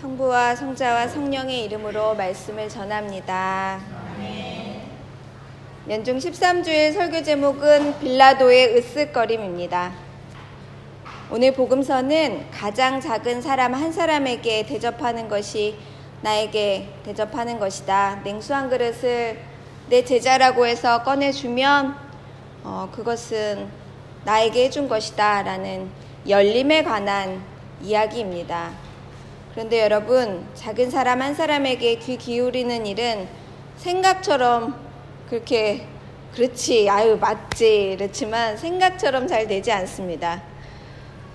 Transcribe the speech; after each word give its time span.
성부와 0.00 0.54
성자와 0.54 1.08
성령의 1.08 1.64
이름으로 1.64 2.14
말씀을 2.16 2.68
전합니다. 2.68 3.80
연중 5.88 6.18
13주일 6.18 6.92
설교 6.92 7.22
제목은 7.22 7.98
빌라도의 8.00 8.78
으쓱거림입니다. 8.78 9.92
오늘 11.30 11.54
복음서는 11.54 12.50
가장 12.50 13.00
작은 13.00 13.40
사람 13.40 13.72
한 13.72 13.90
사람에게 13.90 14.66
대접하는 14.66 15.30
것이 15.30 15.78
나에게 16.20 16.88
대접하는 17.02 17.58
것이다. 17.58 18.20
냉수 18.22 18.54
한 18.54 18.68
그릇을 18.68 19.40
내 19.88 20.04
제자라고 20.04 20.66
해서 20.66 21.02
꺼내주면 21.04 21.96
어, 22.64 22.90
그것은 22.92 23.66
나에게 24.24 24.64
해준 24.64 24.88
것이다. 24.88 25.42
라는 25.42 25.88
열림에 26.28 26.82
관한 26.82 27.42
이야기입니다. 27.80 28.85
그런데 29.56 29.80
여러분, 29.80 30.46
작은 30.52 30.90
사람 30.90 31.22
한 31.22 31.34
사람에게 31.34 31.94
귀 31.94 32.18
기울이는 32.18 32.84
일은 32.84 33.26
생각처럼 33.78 34.78
그렇게, 35.30 35.86
그렇지, 36.34 36.90
아유, 36.90 37.16
맞지. 37.18 37.94
그렇지만 37.96 38.58
생각처럼 38.58 39.26
잘 39.26 39.48
되지 39.48 39.72
않습니다. 39.72 40.42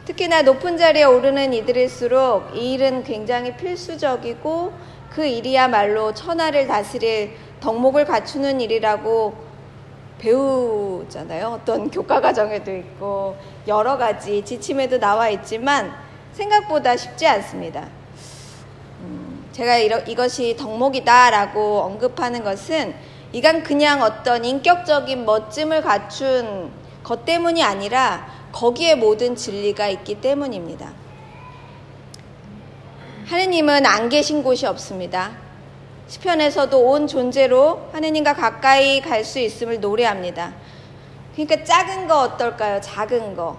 특히나 0.05 0.43
높은 0.43 0.77
자리에 0.77 1.03
오르는 1.03 1.51
이들일수록 1.51 2.55
이 2.55 2.73
일은 2.73 3.03
굉장히 3.03 3.57
필수적이고 3.57 4.71
그 5.09 5.25
일이야말로 5.25 6.13
천하를 6.13 6.67
다스릴 6.67 7.31
덕목을 7.59 8.05
갖추는 8.05 8.61
일이라고 8.61 9.33
배우잖아요. 10.19 11.47
어떤 11.47 11.89
교과 11.89 12.21
과정에도 12.21 12.71
있고 12.71 13.35
여러 13.65 13.97
가지 13.97 14.45
지침에도 14.45 14.99
나와 14.99 15.27
있지만 15.29 15.91
생각보다 16.33 16.95
쉽지 16.95 17.25
않습니다. 17.25 18.00
음, 19.51 19.53
제가 19.53 19.77
이러, 19.77 19.99
이것이 19.99 20.55
덕목이다라고 20.57 21.81
언급하는 21.81 22.43
것은 22.43 22.95
이건 23.33 23.63
그냥 23.63 24.01
어떤 24.01 24.43
인격적인 24.43 25.25
멋짐을 25.25 25.81
갖춘 25.81 26.71
것 27.03 27.25
때문이 27.25 27.63
아니라 27.63 28.27
거기에 28.51 28.95
모든 28.95 29.35
진리가 29.35 29.87
있기 29.89 30.21
때문입니다. 30.21 30.91
하느님은 33.27 33.85
안 33.85 34.09
계신 34.09 34.43
곳이 34.43 34.65
없습니다. 34.65 35.31
시편에서도 36.07 36.77
온 36.77 37.07
존재로 37.07 37.89
하느님과 37.93 38.33
가까이 38.33 38.99
갈 39.01 39.23
수 39.23 39.39
있음을 39.39 39.79
노래합니다. 39.79 40.53
그러니까 41.33 41.63
작은 41.63 42.07
거 42.07 42.19
어떨까요? 42.21 42.81
작은 42.81 43.35
거. 43.35 43.57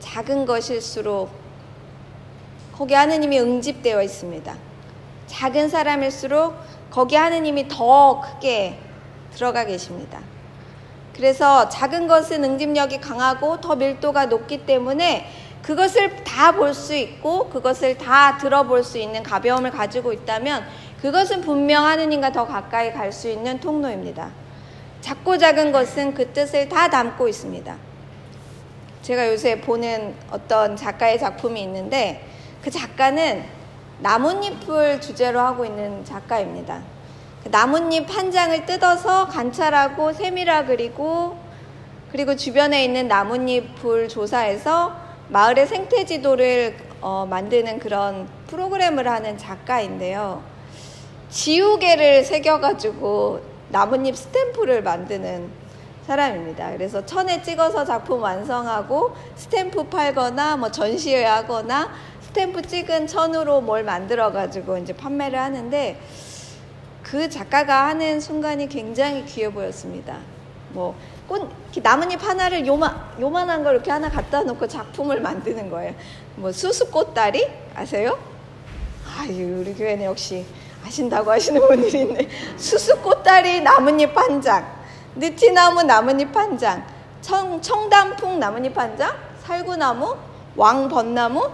작은 0.00 0.44
것일수록 0.46 1.30
거기 2.76 2.94
하느님이 2.94 3.38
응집되어 3.38 4.02
있습니다. 4.02 4.73
작은 5.26 5.68
사람일수록 5.68 6.54
거기 6.90 7.16
하느님이 7.16 7.68
더 7.68 8.20
크게 8.20 8.78
들어가 9.34 9.64
계십니다. 9.64 10.20
그래서 11.14 11.68
작은 11.68 12.08
것은 12.08 12.42
응집력이 12.44 13.00
강하고 13.00 13.60
더 13.60 13.76
밀도가 13.76 14.26
높기 14.26 14.66
때문에 14.66 15.30
그것을 15.62 16.24
다 16.24 16.52
볼 16.52 16.74
수 16.74 16.94
있고 16.94 17.48
그것을 17.48 17.96
다 17.96 18.36
들어볼 18.36 18.84
수 18.84 18.98
있는 18.98 19.22
가벼움을 19.22 19.70
가지고 19.70 20.12
있다면 20.12 20.64
그것은 21.00 21.40
분명 21.40 21.84
하느님과 21.84 22.32
더 22.32 22.46
가까이 22.46 22.92
갈 22.92 23.12
수 23.12 23.28
있는 23.28 23.60
통로입니다. 23.60 24.30
작고 25.00 25.38
작은 25.38 25.72
것은 25.72 26.14
그 26.14 26.32
뜻을 26.32 26.68
다 26.68 26.88
담고 26.88 27.28
있습니다. 27.28 27.76
제가 29.02 29.28
요새 29.28 29.60
보는 29.60 30.14
어떤 30.30 30.76
작가의 30.76 31.18
작품이 31.18 31.62
있는데 31.62 32.26
그 32.62 32.70
작가는 32.70 33.44
나뭇잎을 34.00 35.00
주제로 35.00 35.40
하고 35.40 35.64
있는 35.64 36.04
작가입니다. 36.04 36.82
그 37.42 37.48
나뭇잎 37.50 38.04
한 38.14 38.30
장을 38.30 38.66
뜯어서 38.66 39.28
관찰하고 39.28 40.12
세밀화 40.12 40.66
그리고 40.66 41.36
그리고 42.10 42.36
주변에 42.36 42.84
있는 42.84 43.08
나뭇잎을 43.08 44.08
조사해서 44.08 44.96
마을의 45.28 45.66
생태 45.66 46.04
지도를 46.04 46.76
어, 47.00 47.26
만드는 47.28 47.78
그런 47.80 48.28
프로그램을 48.46 49.08
하는 49.08 49.36
작가인데요. 49.36 50.42
지우개를 51.30 52.24
새겨가지고 52.24 53.40
나뭇잎 53.70 54.16
스탬프를 54.16 54.82
만드는 54.82 55.50
사람입니다. 56.06 56.70
그래서 56.72 57.04
천에 57.04 57.42
찍어서 57.42 57.84
작품 57.84 58.22
완성하고 58.22 59.16
스탬프 59.36 59.84
팔거나 59.84 60.56
뭐 60.56 60.70
전시회 60.70 61.24
하거나 61.24 61.90
스탬프 62.34 62.62
찍은 62.62 63.06
천으로 63.06 63.60
뭘 63.60 63.84
만들어 63.84 64.32
가지고 64.32 64.76
이제 64.76 64.92
판매를 64.92 65.38
하는데 65.38 66.00
그 67.04 67.30
작가가 67.30 67.86
하는 67.86 68.20
순간이 68.20 68.68
굉장히 68.68 69.24
귀해 69.24 69.52
보였습니다. 69.52 70.18
뭐, 70.70 70.96
꽃, 71.28 71.48
나뭇잎 71.80 72.20
하나를 72.20 72.66
요만, 72.66 72.92
요만한 73.20 73.62
걸 73.62 73.74
이렇게 73.74 73.92
하나 73.92 74.10
갖다 74.10 74.42
놓고 74.42 74.66
작품을 74.66 75.20
만드는 75.20 75.70
거예요. 75.70 75.94
뭐, 76.34 76.50
수수꽃다리? 76.50 77.46
아세요? 77.76 78.18
아유, 79.16 79.60
우리 79.60 79.72
교회는 79.72 80.04
역시 80.04 80.44
아신다고 80.84 81.30
하시는 81.30 81.60
분들이 81.60 82.00
있네. 82.00 82.28
수수꽃다리 82.56 83.60
나뭇잎 83.60 84.16
한 84.16 84.42
장, 84.42 84.66
느티나무 85.14 85.84
나뭇잎 85.84 86.34
한 86.34 86.58
장, 86.58 86.84
청, 87.20 87.62
청단풍 87.62 88.40
나뭇잎 88.40 88.76
한 88.76 88.96
장, 88.96 89.14
살구나무, 89.44 90.16
왕벚나무, 90.56 91.48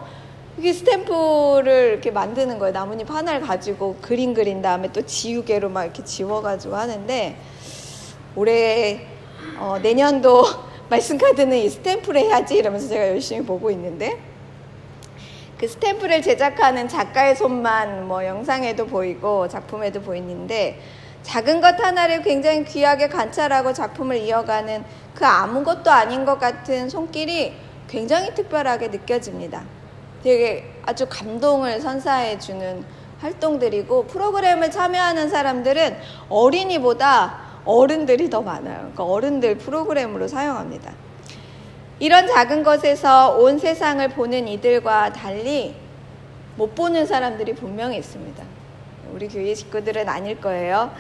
이게 0.59 0.72
스탬프를 0.72 1.93
이렇게 1.93 2.11
만드는 2.11 2.59
거예요. 2.59 2.72
나뭇잎 2.72 3.09
하나를 3.09 3.41
가지고 3.41 3.97
그림 4.00 4.34
그린 4.34 4.61
다음에 4.61 4.91
또 4.93 5.03
지우개로 5.03 5.69
막 5.69 5.84
이렇게 5.84 6.05
지워가지고 6.05 6.77
하는데 6.77 7.37
올해 8.37 9.06
어, 9.59 9.78
내년도 9.83 10.44
말씀 10.91 11.16
카드는 11.19 11.56
이 11.56 11.69
스탬프를 11.69 12.21
해야지 12.22 12.56
이러면서 12.56 12.88
제가 12.88 13.09
열심히 13.09 13.44
보고 13.47 13.71
있는데 13.71 14.19
그 15.56 15.69
스탬프를 15.69 16.22
제작하는 16.22 16.88
작가의 16.88 17.37
손만 17.37 18.09
뭐 18.09 18.25
영상에도 18.27 18.87
보이고 18.87 19.47
작품에도 19.47 20.00
보이는데 20.00 20.81
작은 21.22 21.61
것 21.61 21.78
하나를 21.78 22.22
굉장히 22.22 22.65
귀하게 22.65 23.09
관찰하고 23.09 23.72
작품을 23.72 24.17
이어가는 24.17 24.84
그 25.15 25.25
아무것도 25.25 25.91
아닌 25.91 26.25
것 26.25 26.38
같은 26.38 26.88
손길이 26.88 27.55
굉장히 27.88 28.34
특별하게 28.34 28.88
느껴집니다. 28.88 29.80
되게 30.22 30.70
아주 30.84 31.06
감동을 31.08 31.81
선사해 31.81 32.38
주는 32.38 32.84
활동들이고 33.20 34.06
프로그램을 34.06 34.70
참여하는 34.70 35.28
사람들은 35.28 35.97
어린이보다 36.28 37.50
어른들이 37.64 38.31
더 38.31 38.41
많아요. 38.41 38.78
그러니까 38.78 39.04
어른들 39.04 39.58
프로그램으로 39.58 40.26
사용합니다. 40.28 40.92
이런 41.98 42.26
작은 42.26 42.62
것에서 42.62 43.36
온 43.36 43.58
세상을 43.58 44.08
보는 44.10 44.48
이들과 44.48 45.12
달리 45.12 45.75
못 46.56 46.75
보는 46.75 47.06
사람들이 47.06 47.54
분명히 47.54 47.98
있습니다. 47.98 48.42
우리 49.12 49.28
교회 49.28 49.54
식구들은 49.54 50.08
아닐 50.08 50.41
거예요. 50.41 50.91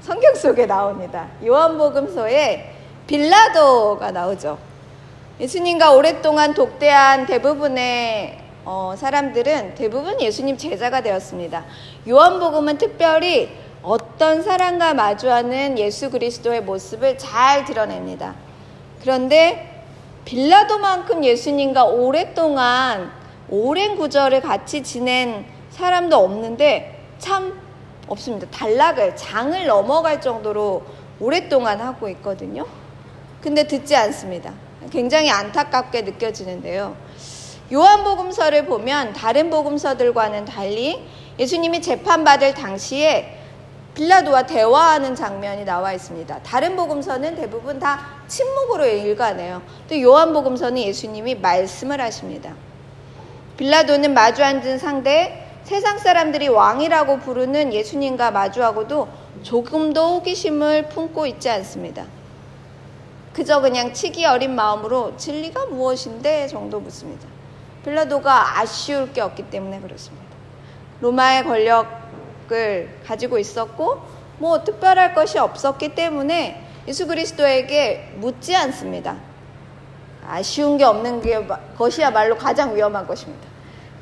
성경 0.00 0.34
속에 0.34 0.66
나옵니다. 0.66 1.28
요한복음서에 1.44 2.74
빌라도가 3.06 4.10
나오죠. 4.10 4.67
예수님과 5.40 5.92
오랫동안 5.92 6.52
독대한 6.52 7.24
대부분의 7.26 8.38
어, 8.64 8.94
사람들은 8.98 9.76
대부분 9.76 10.20
예수님 10.20 10.56
제자가 10.56 11.00
되었습니다. 11.00 11.64
요한복음은 12.08 12.76
특별히 12.76 13.48
어떤 13.80 14.42
사람과 14.42 14.94
마주하는 14.94 15.78
예수 15.78 16.10
그리스도의 16.10 16.62
모습을 16.62 17.18
잘 17.18 17.64
드러냅니다. 17.64 18.34
그런데 19.00 19.84
빌라도만큼 20.24 21.24
예수님과 21.24 21.84
오랫동안 21.84 23.12
오랜 23.48 23.96
구절을 23.96 24.40
같이 24.40 24.82
지낸 24.82 25.46
사람도 25.70 26.16
없는데 26.16 27.00
참 27.18 27.58
없습니다. 28.08 28.48
단락을 28.50 29.14
장을 29.14 29.66
넘어갈 29.66 30.20
정도로 30.20 30.82
오랫동안 31.20 31.80
하고 31.80 32.08
있거든요. 32.08 32.66
근데 33.40 33.68
듣지 33.68 33.94
않습니다. 33.94 34.52
굉장히 34.90 35.30
안타깝게 35.30 36.02
느껴지는데요. 36.02 36.96
요한복음서를 37.72 38.66
보면 38.66 39.12
다른 39.12 39.50
복음서들과는 39.50 40.46
달리 40.46 41.02
예수님이 41.38 41.82
재판받을 41.82 42.54
당시에 42.54 43.38
빌라도와 43.94 44.46
대화하는 44.46 45.14
장면이 45.14 45.64
나와 45.64 45.92
있습니다. 45.92 46.40
다른 46.44 46.76
복음서는 46.76 47.34
대부분 47.34 47.78
다 47.78 48.06
침묵으로 48.28 48.86
일관해요. 48.86 49.60
또 49.88 50.00
요한복음서는 50.00 50.80
예수님이 50.82 51.34
말씀을 51.34 52.00
하십니다. 52.00 52.54
빌라도는 53.56 54.14
마주 54.14 54.44
앉은 54.44 54.78
상대 54.78 55.46
세상 55.64 55.98
사람들이 55.98 56.48
왕이라고 56.48 57.18
부르는 57.18 57.74
예수님과 57.74 58.30
마주하고도 58.30 59.08
조금도 59.42 60.16
호기심을 60.16 60.88
품고 60.88 61.26
있지 61.26 61.50
않습니다. 61.50 62.04
그저 63.38 63.60
그냥 63.60 63.92
치기 63.92 64.24
어린 64.24 64.56
마음으로 64.56 65.16
진리가 65.16 65.66
무엇인데 65.66 66.48
정도 66.48 66.80
묻습니다. 66.80 67.28
빌라도가 67.84 68.58
아쉬울 68.58 69.12
게 69.12 69.20
없기 69.20 69.48
때문에 69.48 69.78
그렇습니다. 69.78 70.26
로마의 71.00 71.44
권력을 71.44 72.98
가지고 73.06 73.38
있었고 73.38 74.02
뭐 74.38 74.64
특별할 74.64 75.14
것이 75.14 75.38
없었기 75.38 75.94
때문에 75.94 76.66
예수 76.88 77.06
그리스도에게 77.06 78.14
묻지 78.16 78.56
않습니다. 78.56 79.16
아쉬운 80.26 80.76
게 80.76 80.82
없는 80.82 81.22
게 81.22 81.46
것이야말로 81.76 82.36
가장 82.36 82.74
위험한 82.74 83.06
것입니다. 83.06 83.46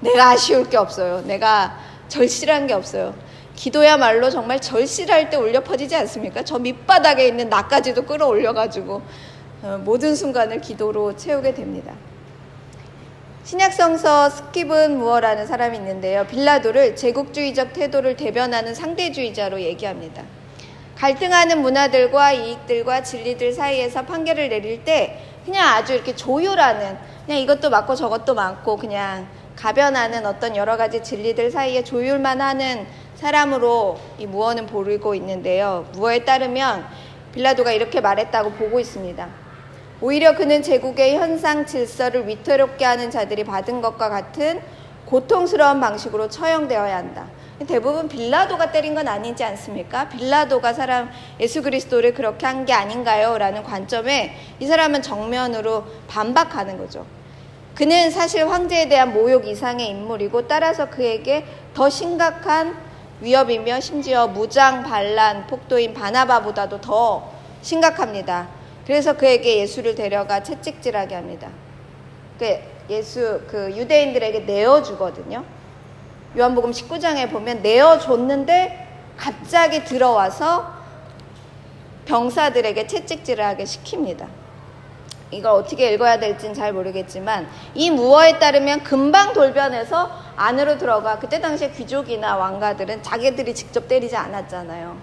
내가 0.00 0.30
아쉬울 0.30 0.66
게 0.70 0.78
없어요. 0.78 1.20
내가 1.26 1.78
절실한 2.08 2.68
게 2.68 2.72
없어요. 2.72 3.12
기도야말로 3.56 4.30
정말 4.30 4.60
절실할 4.60 5.30
때 5.30 5.36
울려 5.36 5.60
퍼지지 5.62 5.96
않습니까? 5.96 6.42
저 6.44 6.58
밑바닥에 6.58 7.26
있는 7.26 7.48
나까지도 7.48 8.04
끌어올려가지고 8.04 9.02
어, 9.62 9.80
모든 9.82 10.14
순간을 10.14 10.60
기도로 10.60 11.16
채우게 11.16 11.54
됩니다. 11.54 11.94
신약성서 13.44 14.28
스티븐 14.28 14.96
무어라는 14.96 15.46
사람이 15.46 15.76
있는데요. 15.78 16.26
빌라도를 16.26 16.96
제국주의적 16.96 17.72
태도를 17.72 18.16
대변하는 18.16 18.74
상대주의자로 18.74 19.60
얘기합니다. 19.62 20.22
갈등하는 20.96 21.62
문화들과 21.62 22.32
이익들과 22.32 23.02
진리들 23.02 23.52
사이에서 23.52 24.02
판결을 24.02 24.48
내릴 24.48 24.84
때 24.84 25.22
그냥 25.44 25.68
아주 25.68 25.94
이렇게 25.94 26.14
조율하는 26.16 26.98
그냥 27.24 27.40
이것도 27.40 27.70
맞고 27.70 27.94
저것도 27.94 28.34
많고 28.34 28.76
그냥 28.76 29.28
가변하는 29.56 30.26
어떤 30.26 30.54
여러 30.54 30.76
가지 30.76 31.02
진리들 31.02 31.50
사이에 31.50 31.82
조율만 31.82 32.40
하는 32.40 32.86
사람으로 33.16 33.98
이 34.18 34.26
무어는 34.26 34.66
보이고 34.66 35.14
있는데요. 35.14 35.86
무어에 35.94 36.24
따르면 36.24 36.86
빌라도가 37.32 37.72
이렇게 37.72 38.00
말했다고 38.00 38.52
보고 38.52 38.78
있습니다. 38.78 39.26
오히려 40.02 40.34
그는 40.36 40.62
제국의 40.62 41.16
현상 41.16 41.64
질서를 41.64 42.28
위태롭게 42.28 42.84
하는 42.84 43.10
자들이 43.10 43.44
받은 43.44 43.80
것과 43.80 44.10
같은 44.10 44.60
고통스러운 45.06 45.80
방식으로 45.80 46.28
처형되어야 46.28 46.96
한다. 46.96 47.26
대부분 47.66 48.06
빌라도가 48.06 48.70
때린 48.70 48.94
건 48.94 49.08
아니지 49.08 49.42
않습니까? 49.42 50.10
빌라도가 50.10 50.74
사람 50.74 51.10
예수 51.40 51.62
그리스도를 51.62 52.12
그렇게 52.12 52.44
한 52.44 52.66
게 52.66 52.74
아닌가요? 52.74 53.38
라는 53.38 53.62
관점에 53.62 54.36
이 54.60 54.66
사람은 54.66 55.00
정면으로 55.00 55.84
반박하는 56.08 56.76
거죠. 56.76 57.06
그는 57.76 58.10
사실 58.10 58.48
황제에 58.48 58.88
대한 58.88 59.12
모욕 59.12 59.46
이상의 59.46 59.88
인물이고 59.88 60.48
따라서 60.48 60.88
그에게 60.88 61.44
더 61.74 61.90
심각한 61.90 62.74
위협이며 63.20 63.80
심지어 63.80 64.26
무장 64.26 64.82
반란 64.82 65.46
폭도인 65.46 65.92
바나바보다도 65.92 66.80
더 66.80 67.30
심각합니다. 67.60 68.48
그래서 68.86 69.14
그에게 69.14 69.58
예수를 69.58 69.94
데려가 69.94 70.42
채찍질하게 70.42 71.16
합니다. 71.16 71.50
그 72.38 72.58
예수 72.88 73.42
그 73.46 73.70
유대인들에게 73.76 74.40
내어 74.40 74.82
주거든요. 74.82 75.44
요한복음 76.38 76.70
19장에 76.70 77.30
보면 77.30 77.60
내어 77.60 77.98
줬는데 77.98 78.86
갑자기 79.18 79.84
들어와서 79.84 80.72
병사들에게 82.06 82.86
채찍질을 82.86 83.44
하게 83.44 83.64
시킵니다. 83.64 84.45
이걸 85.30 85.52
어떻게 85.52 85.92
읽어야 85.92 86.18
될지는 86.18 86.54
잘 86.54 86.72
모르겠지만 86.72 87.48
이 87.74 87.90
무어에 87.90 88.38
따르면 88.38 88.84
금방 88.84 89.32
돌변해서 89.32 90.10
안으로 90.36 90.78
들어가 90.78 91.18
그때 91.18 91.40
당시에 91.40 91.70
귀족이나 91.70 92.36
왕가들은 92.36 93.02
자기들이 93.02 93.54
직접 93.54 93.88
때리지 93.88 94.16
않았잖아요. 94.16 94.96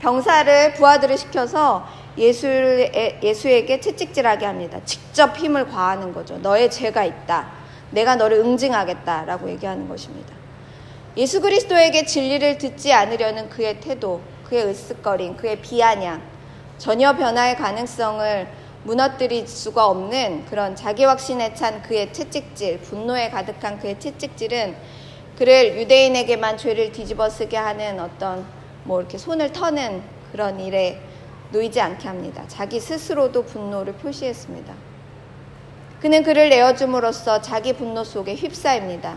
병사를 0.00 0.74
부하들을 0.74 1.18
시켜서 1.18 1.86
예수에, 2.16 3.20
예수에게 3.22 3.80
채찍질하게 3.80 4.46
합니다. 4.46 4.78
직접 4.84 5.36
힘을 5.36 5.68
과하는 5.68 6.12
거죠. 6.14 6.38
너의 6.38 6.70
죄가 6.70 7.04
있다. 7.04 7.46
내가 7.90 8.16
너를 8.16 8.38
응징하겠다라고 8.38 9.50
얘기하는 9.50 9.88
것입니다. 9.88 10.34
예수 11.16 11.40
그리스도에게 11.40 12.06
진리를 12.06 12.58
듣지 12.58 12.92
않으려는 12.92 13.48
그의 13.48 13.80
태도, 13.80 14.20
그의 14.48 14.72
으쓱거림, 14.72 15.36
그의 15.36 15.60
비아냥, 15.60 16.22
전혀 16.78 17.16
변화의 17.16 17.56
가능성을 17.56 18.46
무너뜨릴 18.84 19.46
수가 19.46 19.86
없는 19.86 20.46
그런 20.46 20.76
자기 20.76 21.04
확신에 21.04 21.54
찬 21.54 21.82
그의 21.82 22.12
채찍질, 22.12 22.80
분노에 22.80 23.30
가득한 23.30 23.80
그의 23.80 23.98
채찍질은 23.98 24.76
그를 25.36 25.78
유대인에게만 25.78 26.56
죄를 26.56 26.92
뒤집어 26.92 27.28
쓰게 27.28 27.56
하는 27.56 28.00
어떤 28.00 28.46
뭐 28.84 29.00
이렇게 29.00 29.18
손을 29.18 29.52
터는 29.52 30.02
그런 30.32 30.58
일에 30.60 31.00
놓이지 31.50 31.80
않게 31.80 32.08
합니다. 32.08 32.44
자기 32.48 32.80
스스로도 32.80 33.44
분노를 33.44 33.94
표시했습니다. 33.94 34.74
그는 36.00 36.22
그를 36.22 36.48
내어줌으로써 36.48 37.40
자기 37.40 37.72
분노 37.72 38.04
속에 38.04 38.34
휩싸입니다. 38.34 39.16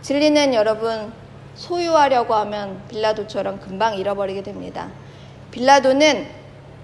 진리는 0.00 0.54
여러분 0.54 1.12
소유하려고 1.54 2.34
하면 2.34 2.82
빌라도처럼 2.88 3.60
금방 3.60 3.98
잃어버리게 3.98 4.42
됩니다. 4.42 4.90
빌라도는 5.50 6.26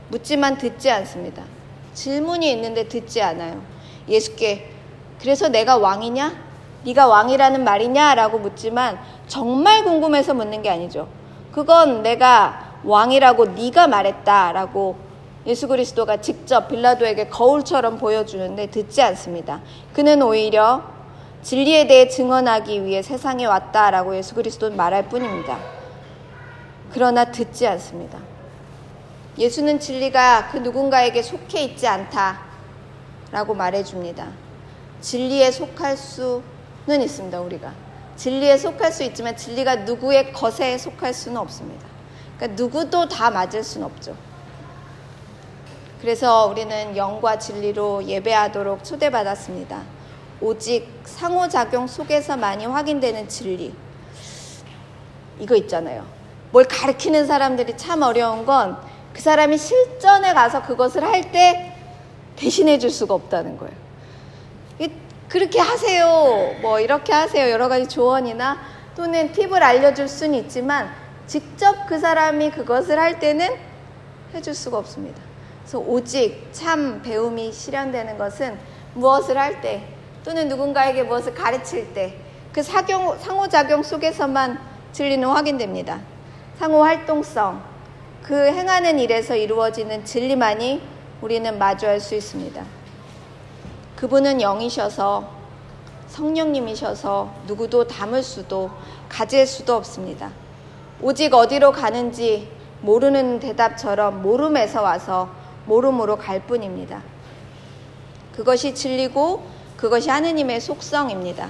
묻지만 0.08 0.58
듣지 0.58 0.90
않습니다. 0.90 1.44
질문이 1.98 2.48
있는데 2.52 2.86
듣지 2.86 3.20
않아요. 3.20 3.60
예수께 4.08 4.70
그래서 5.20 5.48
내가 5.48 5.76
왕이냐? 5.76 6.32
네가 6.84 7.08
왕이라는 7.08 7.64
말이냐? 7.64 8.14
라고 8.14 8.38
묻지만 8.38 9.00
정말 9.26 9.82
궁금해서 9.82 10.32
묻는 10.32 10.62
게 10.62 10.70
아니죠. 10.70 11.08
그건 11.50 12.02
내가 12.04 12.76
왕이라고 12.84 13.46
네가 13.46 13.88
말했다라고 13.88 14.96
예수 15.46 15.66
그리스도가 15.66 16.18
직접 16.20 16.68
빌라도에게 16.68 17.28
거울처럼 17.28 17.98
보여주는데 17.98 18.68
듣지 18.70 19.02
않습니다. 19.02 19.60
그는 19.92 20.22
오히려 20.22 20.82
진리에 21.42 21.88
대해 21.88 22.06
증언하기 22.06 22.84
위해 22.84 23.02
세상에 23.02 23.44
왔다라고 23.44 24.16
예수 24.16 24.36
그리스도는 24.36 24.76
말할 24.76 25.08
뿐입니다. 25.08 25.58
그러나 26.92 27.24
듣지 27.24 27.66
않습니다. 27.66 28.27
예수는 29.38 29.78
진리가 29.78 30.48
그 30.50 30.58
누군가에게 30.58 31.22
속해 31.22 31.62
있지 31.62 31.86
않다 31.86 32.40
라고 33.30 33.54
말해줍니다. 33.54 34.26
진리에 35.00 35.52
속할 35.52 35.96
수는 35.96 37.02
있습니다, 37.02 37.40
우리가. 37.40 37.72
진리에 38.16 38.56
속할 38.56 38.90
수 38.90 39.04
있지만 39.04 39.36
진리가 39.36 39.76
누구의 39.76 40.32
것에 40.32 40.76
속할 40.76 41.14
수는 41.14 41.36
없습니다. 41.36 41.86
그러니까 42.36 42.60
누구도 42.60 43.08
다 43.08 43.30
맞을 43.30 43.62
수는 43.62 43.86
없죠. 43.86 44.16
그래서 46.00 46.46
우리는 46.46 46.96
영과 46.96 47.38
진리로 47.38 48.04
예배하도록 48.04 48.82
초대받았습니다. 48.82 49.82
오직 50.40 50.88
상호작용 51.04 51.86
속에서 51.86 52.36
많이 52.36 52.66
확인되는 52.66 53.28
진리. 53.28 53.72
이거 55.38 55.54
있잖아요. 55.54 56.04
뭘 56.50 56.64
가르치는 56.64 57.26
사람들이 57.26 57.76
참 57.76 58.02
어려운 58.02 58.44
건 58.44 58.78
그 59.18 59.22
사람이 59.22 59.58
실전에 59.58 60.32
가서 60.32 60.62
그것을 60.62 61.02
할 61.02 61.32
때 61.32 61.74
대신해 62.36 62.78
줄 62.78 62.88
수가 62.88 63.14
없다는 63.14 63.58
거예요. 63.58 63.74
그렇게 65.28 65.58
하세요. 65.58 66.54
뭐 66.62 66.78
이렇게 66.78 67.12
하세요. 67.12 67.50
여러 67.50 67.68
가지 67.68 67.88
조언이나 67.88 68.58
또는 68.96 69.32
팁을 69.32 69.60
알려줄 69.62 70.08
수는 70.08 70.38
있지만 70.38 70.88
직접 71.26 71.86
그 71.86 71.98
사람이 71.98 72.52
그것을 72.52 72.98
할 72.98 73.18
때는 73.18 73.48
해줄 74.34 74.54
수가 74.54 74.78
없습니다. 74.78 75.20
그래서 75.62 75.80
오직 75.80 76.48
참 76.52 77.02
배움이 77.02 77.52
실현되는 77.52 78.16
것은 78.16 78.56
무엇을 78.94 79.36
할 79.36 79.60
때 79.60 79.82
또는 80.24 80.48
누군가에게 80.48 81.02
무엇을 81.02 81.34
가르칠 81.34 81.92
때 81.92 82.16
그 82.52 82.62
상호작용 82.62 83.82
속에서만 83.82 84.58
진리는 84.92 85.28
확인됩니다. 85.28 86.00
상호 86.58 86.82
활동성, 86.82 87.62
그 88.22 88.34
행하는 88.34 88.98
일에서 88.98 89.36
이루어지는 89.36 90.04
진리만이 90.04 90.82
우리는 91.20 91.58
마주할 91.58 92.00
수 92.00 92.14
있습니다. 92.14 92.64
그분은 93.96 94.40
영이셔서 94.40 95.38
성령님이셔서 96.08 97.32
누구도 97.46 97.86
담을 97.86 98.22
수도 98.22 98.70
가질 99.08 99.46
수도 99.46 99.74
없습니다. 99.76 100.30
오직 101.00 101.34
어디로 101.34 101.72
가는지 101.72 102.48
모르는 102.80 103.40
대답처럼 103.40 104.22
모름에서 104.22 104.82
와서 104.82 105.28
모름으로 105.66 106.16
갈 106.16 106.40
뿐입니다. 106.46 107.02
그것이 108.34 108.74
진리고 108.74 109.44
그것이 109.76 110.10
하느님의 110.10 110.60
속성입니다. 110.60 111.48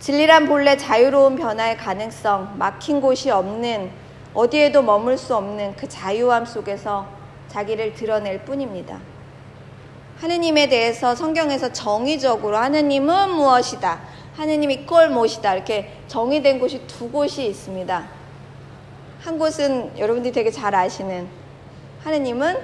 진리란 0.00 0.46
본래 0.46 0.76
자유로운 0.76 1.36
변화의 1.36 1.76
가능성, 1.76 2.54
막힌 2.58 3.00
곳이 3.00 3.30
없는 3.30 3.90
어디에도 4.38 4.82
머물 4.82 5.18
수 5.18 5.34
없는 5.34 5.74
그 5.74 5.88
자유함 5.88 6.44
속에서 6.44 7.08
자기를 7.48 7.94
드러낼 7.94 8.44
뿐입니다. 8.44 9.00
하느님에 10.20 10.68
대해서 10.68 11.16
성경에서 11.16 11.72
정의적으로 11.72 12.56
하느님은 12.56 13.30
무엇이다. 13.30 13.98
하느님이 14.36 14.86
꼴 14.86 15.08
못이다. 15.08 15.56
이렇게 15.56 15.92
정의된 16.06 16.60
곳이 16.60 16.86
두 16.86 17.10
곳이 17.10 17.46
있습니다. 17.48 18.08
한 19.22 19.38
곳은 19.40 19.98
여러분들이 19.98 20.32
되게 20.32 20.52
잘 20.52 20.72
아시는 20.72 21.26
하느님은 22.04 22.60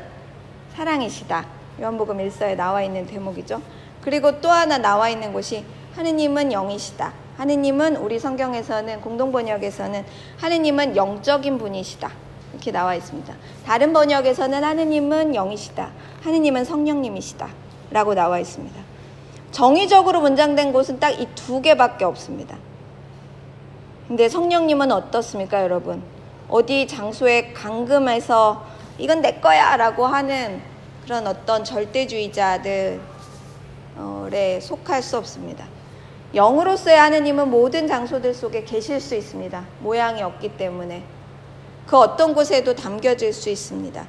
사랑이시다. 0.77 1.45
요한복음 1.81 2.19
1서에 2.19 2.55
나와 2.55 2.85
있는 2.85 3.05
대목이죠. 3.05 3.61
그리고 4.01 4.41
또 4.41 4.49
하나 4.49 4.79
나와 4.79 5.09
있는 5.09 5.33
곳이 5.33 5.65
하느님은 5.97 6.53
영이시다. 6.53 7.13
하느님은 7.37 7.97
우리 7.97 8.19
성경에서는 8.19 9.01
공동 9.01 9.33
번역에서는 9.33 10.05
하느님은 10.39 10.97
영적인 10.97 11.59
분이시다. 11.59 12.11
이렇게 12.53 12.71
나와 12.71 12.95
있습니다. 12.95 13.35
다른 13.67 13.93
번역에서는 13.93 14.63
하느님은 14.63 15.35
영이시다. 15.35 15.91
하느님은 16.23 16.65
성령님이시다. 16.65 17.49
라고 17.91 18.15
나와 18.15 18.39
있습니다. 18.39 18.81
정의적으로 19.51 20.21
문장된 20.21 20.73
곳은 20.73 20.99
딱 20.99 21.13
이 21.21 21.27
두 21.35 21.61
개밖에 21.61 22.05
없습니다. 22.05 22.57
근데 24.09 24.29
성령님은 24.29 24.91
어떻습니까, 24.93 25.63
여러분? 25.63 26.03
어디 26.49 26.87
장소에 26.87 27.53
감금해서 27.53 28.65
이건 28.99 29.23
내 29.23 29.35
거야 29.41 29.77
라고 29.77 30.07
하는 30.07 30.61
그런 31.05 31.27
어떤 31.27 31.65
절대주의자들에 31.65 33.01
속할 34.61 35.03
수 35.03 35.17
없습니다. 35.19 35.67
영으로서의 36.35 36.99
하느님은 36.99 37.51
모든 37.51 37.87
장소들 37.87 38.35
속에 38.35 38.65
계실 38.65 39.01
수 39.01 39.15
있습니다. 39.15 39.65
모양이 39.81 40.23
없기 40.23 40.57
때문에. 40.57 41.05
그 41.87 41.99
어떤 41.99 42.35
곳에도 42.35 42.75
담겨질 42.75 43.33
수 43.33 43.51
있습니다. 43.51 44.05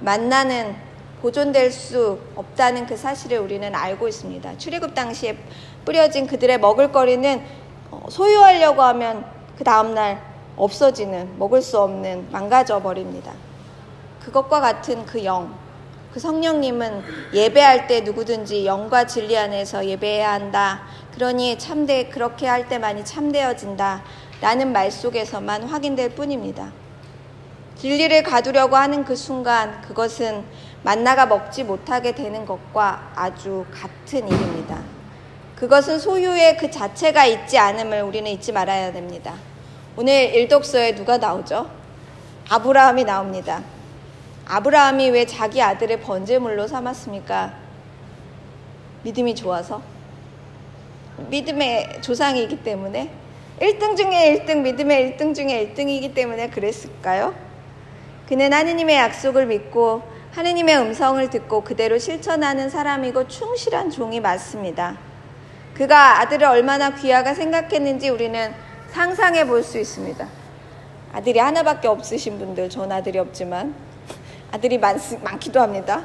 만나는 0.00 0.74
보존될 1.22 1.70
수 1.70 2.18
없다는 2.34 2.86
그 2.86 2.96
사실을 2.96 3.38
우리는 3.38 3.74
알고 3.74 4.08
있습니다. 4.08 4.58
출애굽 4.58 4.94
당시에 4.94 5.38
뿌려진 5.84 6.26
그들의 6.26 6.58
먹을거리는 6.58 7.42
어, 7.90 8.06
소유하려고 8.10 8.82
하면 8.82 9.24
그 9.56 9.64
다음날 9.64 10.20
없어지는 10.56 11.38
먹을 11.38 11.62
수 11.62 11.80
없는 11.80 12.28
망가져 12.30 12.82
버립니다. 12.82 13.32
그것과 14.24 14.60
같은 14.60 15.04
그 15.06 15.24
영, 15.24 15.54
그 16.14 16.20
성령님은 16.20 17.02
예배할 17.32 17.88
때 17.88 18.02
누구든지 18.02 18.64
영과 18.66 19.04
진리 19.04 19.36
안에서 19.36 19.84
예배해야 19.84 20.32
한다. 20.32 20.82
그러니 21.12 21.58
참되 21.58 22.08
그렇게 22.08 22.46
할 22.46 22.68
때만이 22.68 23.04
참되어진다. 23.04 24.04
라는 24.40 24.72
말 24.72 24.92
속에서만 24.92 25.64
확인될 25.64 26.10
뿐입니다. 26.10 26.70
진리를 27.76 28.22
가두려고 28.22 28.76
하는 28.76 29.04
그 29.04 29.16
순간 29.16 29.80
그것은 29.80 30.44
만나가 30.84 31.26
먹지 31.26 31.64
못하게 31.64 32.12
되는 32.12 32.46
것과 32.46 33.10
아주 33.16 33.66
같은 33.72 34.28
일입니다. 34.28 34.82
그것은 35.56 35.98
소유의 35.98 36.58
그 36.58 36.70
자체가 36.70 37.24
있지 37.24 37.58
않음을 37.58 38.02
우리는 38.02 38.30
잊지 38.30 38.52
말아야 38.52 38.92
됩니다. 38.92 39.34
오늘 39.96 40.32
일독서에 40.32 40.94
누가 40.94 41.18
나오죠? 41.18 41.68
아브라함이 42.50 43.02
나옵니다. 43.02 43.73
아브라함이 44.46 45.10
왜 45.10 45.24
자기 45.26 45.62
아들의 45.62 46.00
번제물로 46.00 46.66
삼았습니까? 46.66 47.54
믿음이 49.02 49.34
좋아서? 49.34 49.80
믿음의 51.28 52.02
조상이기 52.02 52.62
때문에? 52.62 53.10
1등 53.60 53.96
중에 53.96 54.44
1등, 54.44 54.58
믿음의 54.62 55.16
1등 55.16 55.34
중에 55.34 55.74
1등이기 55.74 56.14
때문에 56.14 56.50
그랬을까요? 56.50 57.34
그는 58.28 58.52
하느님의 58.52 58.96
약속을 58.96 59.46
믿고 59.46 60.02
하느님의 60.32 60.76
음성을 60.78 61.30
듣고 61.30 61.62
그대로 61.62 61.98
실천하는 61.98 62.68
사람이고 62.68 63.28
충실한 63.28 63.90
종이 63.90 64.20
맞습니다. 64.20 64.98
그가 65.74 66.20
아들을 66.20 66.46
얼마나 66.46 66.94
귀하가 66.94 67.34
생각했는지 67.34 68.08
우리는 68.08 68.52
상상해 68.90 69.46
볼 69.46 69.62
수 69.62 69.78
있습니다. 69.78 70.26
아들이 71.12 71.38
하나밖에 71.38 71.86
없으신 71.88 72.38
분들, 72.38 72.68
전 72.68 72.90
아들이 72.90 73.18
없지만 73.18 73.74
아들이 74.54 74.78
많, 74.78 74.96
많기도 75.24 75.60
합니다. 75.60 76.04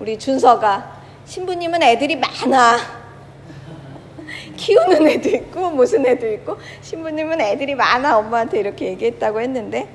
우리 0.00 0.18
준서가 0.18 1.02
신부님은 1.26 1.82
애들이 1.82 2.16
많아. 2.16 2.78
키우는 4.56 5.06
애도 5.06 5.28
있고 5.28 5.68
무슨 5.68 6.06
애도 6.06 6.32
있고 6.32 6.56
신부님은 6.80 7.42
애들이 7.42 7.74
많아 7.74 8.16
엄마한테 8.16 8.58
이렇게 8.58 8.86
얘기했다고 8.86 9.42
했는데 9.42 9.86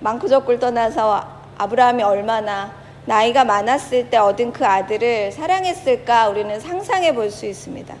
많고 0.00 0.26
적고를 0.26 0.58
떠나서 0.58 1.28
아브라함이 1.58 2.02
얼마나 2.02 2.72
나이가 3.04 3.44
많았을 3.44 4.08
때 4.08 4.16
얻은 4.16 4.54
그 4.54 4.64
아들을 4.64 5.30
사랑했을까 5.30 6.30
우리는 6.30 6.58
상상해 6.58 7.14
볼 7.14 7.30
수 7.30 7.44
있습니다. 7.44 7.94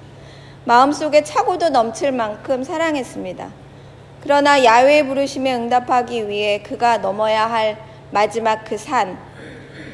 마음속에 0.64 1.22
차고도 1.22 1.68
넘칠 1.68 2.10
만큼 2.10 2.64
사랑했습니다. 2.64 3.50
그러나 4.22 4.64
야외의 4.64 5.06
부르심에 5.06 5.54
응답하기 5.54 6.26
위해 6.30 6.62
그가 6.62 6.96
넘어야 6.96 7.50
할 7.50 7.76
마지막 8.10 8.64
그 8.64 8.76
산, 8.76 9.18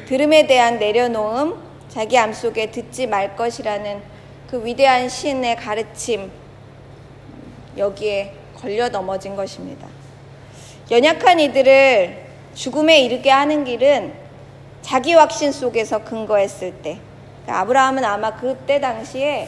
들음에 0.07 0.47
대한 0.47 0.77
내려놓음, 0.79 1.55
자기 1.89 2.17
암 2.17 2.33
속에 2.33 2.71
듣지 2.71 3.07
말 3.07 3.35
것이라는 3.35 4.01
그 4.49 4.65
위대한 4.65 5.09
신의 5.09 5.55
가르침, 5.55 6.31
여기에 7.77 8.33
걸려 8.55 8.89
넘어진 8.89 9.35
것입니다. 9.35 9.87
연약한 10.91 11.39
이들을 11.39 12.25
죽음에 12.53 12.99
이르게 12.99 13.29
하는 13.29 13.63
길은 13.63 14.13
자기 14.81 15.13
확신 15.13 15.51
속에서 15.51 16.03
근거했을 16.03 16.73
때 16.81 16.99
그러니까 17.43 17.61
아브라함은 17.61 18.03
아마 18.03 18.35
그때 18.35 18.79
당시에 18.79 19.47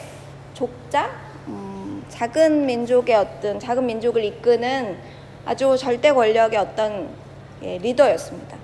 족자 0.54 1.10
음, 1.48 2.04
작은 2.08 2.64
민족의 2.66 3.14
어떤 3.14 3.60
작은 3.60 3.84
민족을 3.84 4.24
이끄는 4.24 4.96
아주 5.44 5.76
절대 5.78 6.12
권력의 6.12 6.58
어떤 6.58 7.10
예, 7.64 7.78
리더였습니다. 7.78 8.58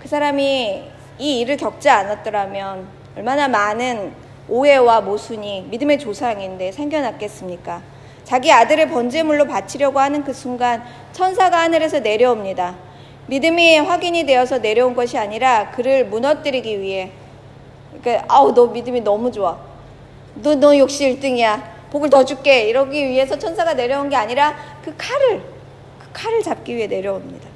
그 0.00 0.08
사람이 0.08 0.84
이 1.18 1.40
일을 1.40 1.58
겪지 1.58 1.90
않았더라면 1.90 2.86
얼마나 3.16 3.46
많은 3.46 4.14
오해와 4.48 5.02
모순이 5.02 5.66
믿음의 5.70 5.98
조상인데 5.98 6.72
생겨났겠습니까? 6.72 7.82
자기 8.24 8.50
아들을 8.50 8.88
번제물로 8.88 9.46
바치려고 9.46 10.00
하는 10.00 10.24
그 10.24 10.32
순간 10.32 10.82
천사가 11.12 11.60
하늘에서 11.60 12.00
내려옵니다. 12.00 12.74
믿음이 13.26 13.78
확인이 13.78 14.24
되어서 14.24 14.58
내려온 14.58 14.94
것이 14.94 15.18
아니라 15.18 15.70
그를 15.72 16.06
무너뜨리기 16.06 16.80
위해 16.80 17.12
그러니까 18.02 18.24
아우 18.28 18.54
너 18.54 18.66
믿음이 18.66 19.02
너무 19.02 19.30
좋아. 19.30 19.58
너 20.36 20.54
너 20.54 20.76
역시 20.78 21.04
1등이야. 21.04 21.62
복을 21.90 22.08
더 22.08 22.24
줄게. 22.24 22.68
이러기 22.68 23.06
위해서 23.08 23.38
천사가 23.38 23.74
내려온 23.74 24.08
게 24.08 24.16
아니라 24.16 24.56
그 24.82 24.94
칼을 24.96 25.40
그 25.40 25.51
칼을 26.12 26.42
잡기 26.42 26.76
위해 26.76 26.86
내려옵니다. 26.86 27.48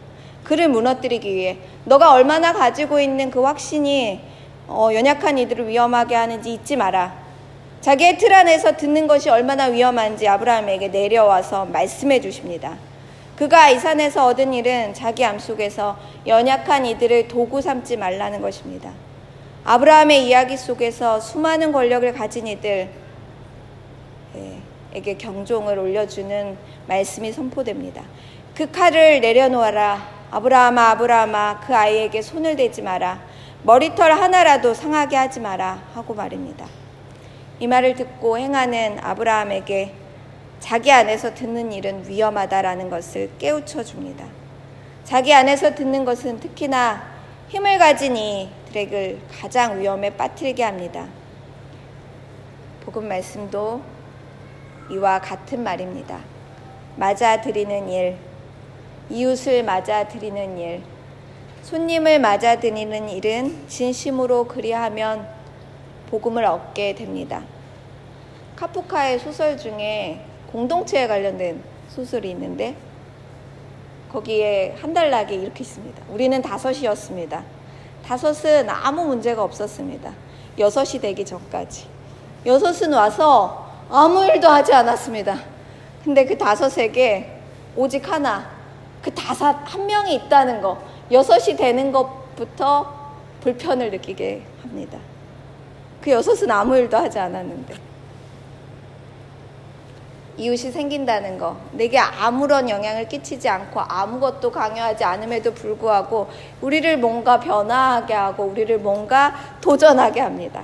그를 0.45 0.69
무너뜨리기 0.69 1.35
위해 1.35 1.59
너가 1.85 2.13
얼마나 2.13 2.53
가지고 2.53 3.01
있는 3.01 3.31
그 3.31 3.43
확신이 3.43 4.21
어, 4.69 4.91
연약한 4.93 5.39
이들을 5.39 5.69
위험하게 5.69 6.15
하는지 6.15 6.53
잊지 6.53 6.77
마라. 6.77 7.27
자기의 7.81 8.19
틀 8.19 8.33
안에서 8.33 8.77
듣는 8.77 9.07
것이 9.07 9.31
얼마나 9.31 9.67
위험한지 9.67 10.27
아브라함에게 10.27 10.89
내려와서 10.89 11.67
말씀해 11.67 12.21
주십니다. 12.21 12.77
그가 13.37 13.71
이 13.71 13.79
산에서 13.79 14.27
얻은 14.27 14.53
일은 14.55 14.95
자기 14.95 15.25
암 15.25 15.39
속에서 15.39 15.97
연약한 16.27 16.87
이들을 16.87 17.29
도구 17.29 17.61
삼지 17.61 17.97
말라는 17.97 18.41
것입니다. 18.41 18.93
아브라함의 19.65 20.27
이야기 20.27 20.57
속에서 20.57 21.21
수많은 21.21 21.71
권력을 21.71 22.11
가진 22.13 22.47
이들에게 22.47 22.89
경종을 25.19 25.79
올려주는 25.79 26.57
말씀이 26.89 27.31
선포됩니다. 27.33 28.03
그 28.57 28.71
칼을 28.71 29.21
내려놓아라. 29.21 30.17
아브라함아, 30.31 30.91
아브라함아, 30.93 31.61
그 31.61 31.77
아이에게 31.77 32.23
손을 32.23 32.57
대지 32.57 32.81
마라. 32.81 33.21
머리털 33.65 34.11
하나라도 34.11 34.73
상하게 34.73 35.15
하지 35.15 35.41
마라. 35.41 35.83
하고 35.93 36.15
말입니다. 36.15 36.65
이 37.61 37.67
말을 37.67 37.95
듣고 37.97 38.39
행하는 38.39 38.99
아브라함에게 39.03 39.93
자기 40.59 40.91
안에서 40.91 41.35
듣는 41.35 41.71
일은 41.71 42.09
위험하다라는 42.09 42.89
것을 42.89 43.31
깨우쳐 43.39 43.85
줍니다. 43.85 44.25
자기 45.05 45.35
안에서 45.35 45.75
듣는 45.75 46.07
것은 46.07 46.41
특히나 46.41 47.03
힘을 47.49 47.79
가진 47.79 48.17
이들을 48.17 49.21
가장 49.39 49.79
위험에 49.79 50.17
빠뜨리게 50.17 50.63
합니다. 50.63 51.05
복음 52.87 53.07
말씀도 53.07 53.83
이와 54.91 55.21
같은 55.21 55.63
말입니다. 55.63 56.21
맞아 56.97 57.43
드리는 57.43 57.91
일, 57.91 58.17
이웃을 59.11 59.63
맞아 59.63 60.09
드리는 60.09 60.59
일, 60.59 60.83
손님을 61.63 62.21
맞아 62.21 62.59
드리는 62.59 63.09
일은 63.09 63.67
진심으로 63.69 64.45
그리하면 64.47 65.29
복음을 66.11 66.45
얻게 66.45 66.95
됩니다. 66.95 67.43
카프카의 68.57 69.19
소설 69.19 69.59
중에 69.59 70.25
공동체에 70.53 71.07
관련된 71.07 71.63
소설이 71.89 72.31
있는데 72.31 72.77
거기에 74.11 74.77
한 74.81 74.95
달락에 74.95 75.35
이렇게 75.35 75.63
있습니다. 75.63 76.03
우리는 76.09 76.41
다섯이었습니다. 76.41 77.43
다섯은 78.05 78.71
아무 78.71 79.05
문제가 79.05 79.43
없었습니다. 79.43 80.13
여섯이 80.59 81.01
되기 81.01 81.25
전까지. 81.25 81.87
여섯은 82.47 82.93
와서 82.93 83.71
아무 83.91 84.25
일도 84.25 84.49
하지 84.49 84.73
않았습니다. 84.73 85.39
근데 86.05 86.25
그 86.25 86.39
다섯에게 86.39 87.41
오직 87.75 88.11
하나, 88.11 88.56
그 89.03 89.13
다섯 89.15 89.57
한 89.65 89.87
명이 89.87 90.15
있다는 90.15 90.61
거, 90.61 90.79
여섯이 91.11 91.57
되는 91.57 91.93
것부터 91.93 92.95
불편을 93.41 93.91
느끼게 93.91 94.43
합니다. 94.63 94.99
그 96.01 96.11
여섯은 96.11 96.51
아무 96.51 96.77
일도 96.77 96.97
하지 96.97 97.19
않았는데. 97.19 97.75
이웃이 100.39 100.71
생긴다는 100.71 101.39
거, 101.39 101.57
내게 101.73 101.99
아무런 101.99 102.69
영향을 102.69 103.09
끼치지 103.09 103.49
않고 103.49 103.81
아무것도 103.81 104.53
강요하지 104.53 105.03
않음에도 105.03 105.55
불구하고 105.55 106.29
우리를 106.61 106.99
뭔가 106.99 107.41
변화하게 107.41 108.13
하고 108.13 108.45
우리를 108.45 108.79
뭔가 108.79 109.35
도전하게 109.63 110.21
합니다. 110.21 110.63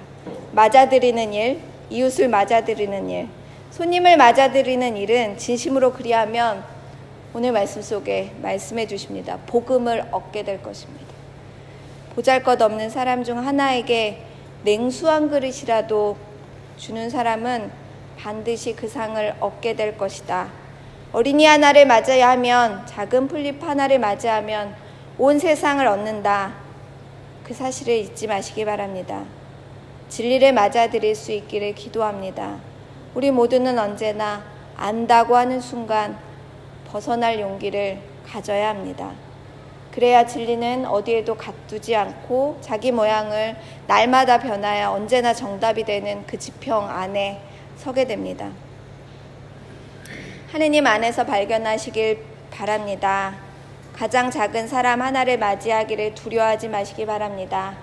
맞아들이는 0.52 1.32
일, 1.32 1.60
이웃을 1.88 2.28
맞아들이는 2.28 3.08
일, 3.08 3.28
손님을 3.70 4.18
맞아들이는 4.18 4.98
일은 4.98 5.38
진심으로 5.38 5.92
그리하면 5.94 6.62
오늘 7.34 7.52
말씀 7.52 7.80
속에 7.80 8.34
말씀해 8.42 8.86
주십니다. 8.86 9.38
복음을 9.46 10.06
얻게 10.12 10.42
될 10.42 10.62
것입니다. 10.62 11.06
보잘 12.14 12.42
것 12.42 12.60
없는 12.60 12.90
사람 12.90 13.24
중 13.24 13.38
하나에게 13.38 14.22
냉수 14.64 15.08
한 15.08 15.30
그릇이라도 15.30 16.18
주는 16.76 17.08
사람은 17.08 17.70
반드시 18.18 18.76
그 18.76 18.86
상을 18.86 19.34
얻게 19.40 19.74
될 19.74 19.96
것이다. 19.96 20.50
어린이 21.14 21.46
하나를 21.46 21.86
맞아야 21.86 22.28
하면 22.32 22.84
작은 22.84 23.28
풀잎 23.28 23.62
하나를 23.62 23.98
맞이하면 23.98 24.74
온 25.16 25.38
세상을 25.38 25.86
얻는다. 25.86 26.52
그 27.44 27.54
사실을 27.54 27.94
잊지 27.96 28.26
마시기 28.26 28.66
바랍니다. 28.66 29.24
진리를 30.10 30.52
맞아들일 30.52 31.14
수 31.14 31.32
있기를 31.32 31.74
기도합니다. 31.74 32.58
우리 33.14 33.30
모두는 33.30 33.78
언제나 33.78 34.44
안다고 34.76 35.34
하는 35.34 35.60
순간 35.60 36.18
벗어날 36.92 37.40
용기를 37.40 37.98
가져야 38.26 38.68
합니다. 38.68 39.12
그래야 39.94 40.26
진리는 40.26 40.84
어디에도 40.84 41.34
갖두지 41.34 41.96
않고 41.96 42.58
자기 42.60 42.92
모양을 42.92 43.56
날마다 43.86 44.38
변하여 44.38 44.90
언제나 44.90 45.32
정답이 45.32 45.84
되는 45.84 46.26
그 46.26 46.38
지평 46.38 46.88
안에 46.88 47.40
서게 47.76 48.06
됩니다. 48.06 48.50
하느님 50.50 50.86
안에서 50.86 51.24
발견하시길 51.24 52.22
바랍니다. 52.50 53.36
가장 53.94 54.30
작은 54.30 54.68
사람 54.68 55.00
하나를 55.00 55.38
맞이하기를 55.38 56.14
두려워하지 56.14 56.68
마시기 56.68 57.06
바랍니다. 57.06 57.74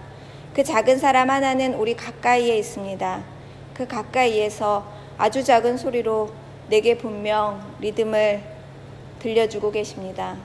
그 0.54 0.64
작은 0.64 1.00
사람 1.00 1.32
하나는 1.32 1.74
우리 1.74 1.96
가까이에 1.96 2.56
있습니다. 2.58 3.24
그 3.74 3.88
가까이에서 3.88 4.86
아주 5.18 5.44
작은 5.44 5.78
소리로 5.78 6.30
내게 6.70 6.96
분명 6.96 7.64
리듬을 7.80 8.59
들려주고 9.20 9.72
계십니다. 9.72 10.38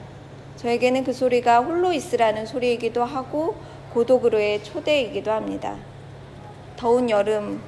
저에게는 0.57 1.03
그 1.03 1.13
소리가 1.13 1.59
홀로 1.59 1.91
있으라는 1.93 2.45
소리이기도 2.45 3.03
하고 3.03 3.55
고독으로의 3.93 4.63
초대이기도 4.63 5.31
합니다. 5.31 5.77
더운 6.75 7.09
여름, 7.09 7.61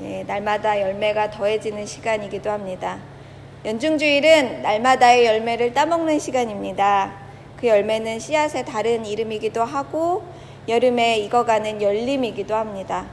예, 0.00 0.24
날마다 0.24 0.80
열매가 0.80 1.30
더해지는 1.30 1.86
시간이기도 1.86 2.50
합니다. 2.50 2.98
연중주일은 3.64 4.62
날마다의 4.62 5.26
열매를 5.26 5.72
따먹는 5.72 6.18
시간입니다. 6.18 7.14
그 7.56 7.66
열매는 7.66 8.18
씨앗의 8.18 8.64
다른 8.64 9.06
이름이기도 9.06 9.64
하고 9.64 10.22
여름에 10.68 11.18
익어가는 11.18 11.80
열림이기도 11.80 12.54
합니다. 12.54 13.06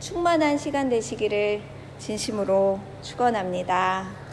충만한 0.00 0.56
시간 0.56 0.88
되시기를 0.88 1.60
진심으로 1.98 2.80
축원합니다. 3.02 4.25